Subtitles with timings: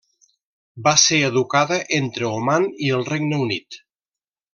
[0.87, 3.79] Va ser educada entre Oman i el Regne Unit.